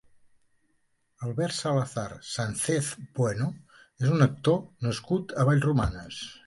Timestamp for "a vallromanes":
5.45-6.25